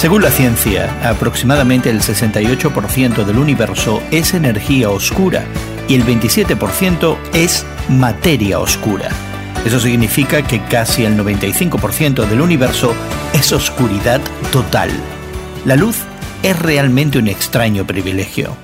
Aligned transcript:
Según 0.00 0.22
la 0.22 0.30
ciencia, 0.30 0.98
aproximadamente 1.06 1.90
el 1.90 2.00
68% 2.00 3.22
del 3.22 3.36
universo 3.36 4.02
es 4.10 4.32
energía 4.32 4.88
oscura 4.88 5.44
y 5.88 5.94
el 5.94 6.06
27% 6.06 7.18
es 7.34 7.66
materia 7.90 8.60
oscura. 8.60 9.10
Eso 9.62 9.78
significa 9.78 10.40
que 10.40 10.64
casi 10.64 11.04
el 11.04 11.18
95% 11.18 12.26
del 12.26 12.40
universo 12.40 12.94
es 13.34 13.52
oscuridad 13.52 14.22
total. 14.50 14.88
La 15.66 15.76
luz 15.76 15.98
es 16.42 16.58
realmente 16.58 17.18
un 17.18 17.28
extraño 17.28 17.86
privilegio. 17.86 18.56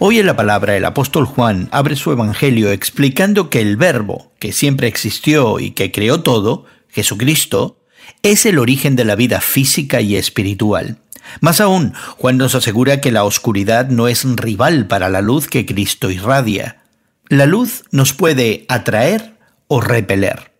Hoy 0.00 0.18
en 0.18 0.26
la 0.26 0.34
palabra 0.34 0.76
el 0.76 0.86
apóstol 0.86 1.24
Juan 1.24 1.68
abre 1.70 1.94
su 1.94 2.10
evangelio 2.10 2.72
explicando 2.72 3.48
que 3.48 3.60
el 3.60 3.76
verbo, 3.76 4.32
que 4.40 4.50
siempre 4.50 4.88
existió 4.88 5.60
y 5.60 5.70
que 5.70 5.92
creó 5.92 6.22
todo, 6.22 6.64
Jesucristo, 6.88 7.78
es 8.22 8.46
el 8.46 8.58
origen 8.58 8.96
de 8.96 9.04
la 9.04 9.16
vida 9.16 9.40
física 9.40 10.00
y 10.00 10.16
espiritual. 10.16 10.98
Más 11.40 11.60
aún, 11.60 11.94
Juan 12.18 12.36
nos 12.36 12.54
asegura 12.54 13.00
que 13.00 13.12
la 13.12 13.24
oscuridad 13.24 13.88
no 13.88 14.08
es 14.08 14.24
rival 14.24 14.86
para 14.86 15.08
la 15.08 15.20
luz 15.20 15.48
que 15.48 15.66
Cristo 15.66 16.10
irradia. 16.10 16.82
La 17.28 17.46
luz 17.46 17.84
nos 17.90 18.12
puede 18.12 18.66
atraer 18.68 19.34
o 19.66 19.80
repeler. 19.80 20.52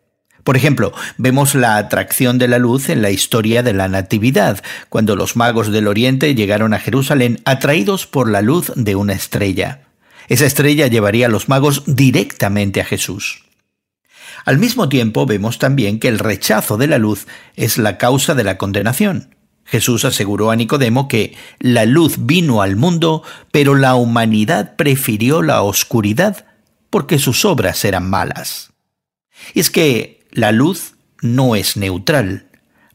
Por 0.43 0.57
ejemplo, 0.59 0.93
vemos 1.17 1.55
la 1.55 1.79
atracción 1.79 2.39
de 2.39 2.49
la 2.49 2.59
luz 2.59 2.91
en 2.91 3.01
la 3.01 3.11
historia 3.11 3.63
de 3.63 3.73
la 3.73 3.89
Natividad, 3.89 4.63
cuando 4.91 5.17
los 5.17 5.37
magos 5.37 5.73
del 5.73 5.89
Oriente 5.89 6.35
llegaron 6.35 6.75
a 6.75 6.81
Jerusalén 6.81 7.41
atraídos 7.47 8.07
por 8.07 8.31
la 8.31 8.43
luz 8.43 8.71
de 8.77 8.95
una 8.95 9.15
estrella. 9.15 9.81
Esa 10.29 10.45
estrella 10.45 10.87
llevaría 10.87 11.27
a 11.27 11.31
los 11.31 11.49
magos 11.49 11.83
directamente 11.87 12.83
a 12.83 12.85
Jesús. 12.85 13.45
Al 14.45 14.59
mismo 14.59 14.89
tiempo 14.89 15.27
vemos 15.27 15.59
también 15.59 15.99
que 15.99 16.09
el 16.09 16.19
rechazo 16.19 16.77
de 16.77 16.87
la 16.87 16.99
luz 16.99 17.27
es 17.57 17.79
la 17.79 17.99
causa 17.99 18.35
de 18.35 18.45
la 18.45 18.59
condenación. 18.59 19.35
Jesús 19.65 20.05
aseguró 20.05 20.51
a 20.51 20.57
Nicodemo 20.57 21.09
que 21.09 21.37
la 21.59 21.87
luz 21.87 22.17
vino 22.19 22.61
al 22.61 22.77
mundo, 22.77 23.23
pero 23.51 23.75
la 23.75 23.95
humanidad 23.95 24.77
prefirió 24.77 25.43
la 25.43 25.63
oscuridad 25.63 26.47
porque 26.91 27.19
sus 27.19 27.45
obras 27.45 27.85
eran 27.85 28.09
malas. 28.09 28.73
es 29.55 29.71
que 29.71 30.27
la 30.31 30.53
luz 30.53 30.95
no 31.21 31.57
es 31.57 31.77
neutral, 31.77 32.47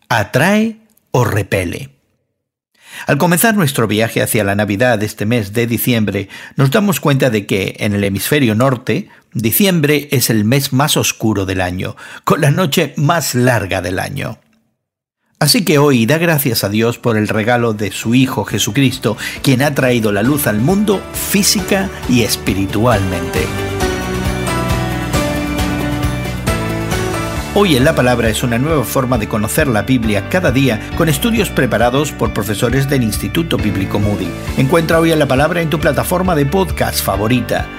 atrae 0.08 0.78
o 1.12 1.26
repele. 1.26 1.90
Al 3.08 3.18
comenzar 3.18 3.56
nuestro 3.56 3.88
viaje 3.88 4.22
hacia 4.22 4.44
la 4.44 4.56
Navidad 4.56 5.02
este 5.04 5.26
mes 5.26 5.54
de 5.54 5.68
diciembre, 5.68 6.30
nos 6.56 6.72
damos 6.72 7.00
cuenta 7.00 7.30
de 7.30 7.46
que 7.46 7.76
en 7.80 7.94
el 7.94 8.04
hemisferio 8.04 8.56
norte, 8.56 9.10
diciembre 9.34 10.08
es 10.12 10.30
el 10.30 10.46
mes 10.46 10.74
más 10.74 10.98
oscuro 10.98 11.46
del 11.46 11.62
año, 11.62 11.96
con 12.24 12.42
la 12.42 12.52
noche 12.52 12.94
más 12.98 13.36
larga 13.36 13.82
del 13.82 14.00
año. 14.00 14.40
Así 15.40 15.64
que 15.64 15.78
hoy 15.78 16.06
da 16.06 16.18
gracias 16.18 16.66
a 16.66 16.70
Dios 16.70 16.98
por 16.98 17.16
el 17.16 17.30
regalo 17.30 17.74
de 17.74 17.92
su 17.92 18.14
Hijo 18.14 18.44
Jesucristo, 18.44 19.16
quien 19.42 19.62
ha 19.62 19.74
traído 19.74 20.12
la 20.12 20.22
luz 20.22 20.48
al 20.48 20.60
mundo 20.60 21.02
física 21.14 21.90
y 22.10 22.24
espiritualmente. 22.24 23.40
Hoy 27.56 27.78
en 27.78 27.86
la 27.86 27.96
Palabra 27.96 28.30
es 28.30 28.44
una 28.44 28.58
nueva 28.58 28.84
forma 28.84 29.18
de 29.18 29.28
conocer 29.28 29.68
la 29.68 29.84
Biblia 29.84 30.28
cada 30.30 30.52
día 30.52 30.90
con 30.98 31.10
estudios 31.10 31.50
preparados 31.50 32.12
por 32.12 32.34
profesores 32.34 32.90
del 32.90 33.04
Instituto 33.04 33.58
Bíblico 33.58 33.98
Moody. 33.98 34.30
Encuentra 34.58 35.00
Hoy 35.00 35.14
en 35.14 35.20
la 35.20 35.28
Palabra 35.28 35.62
en 35.62 35.70
tu 35.70 35.80
plataforma 35.80 36.36
de 36.36 36.46
podcast 36.46 37.04
favorita. 37.04 37.79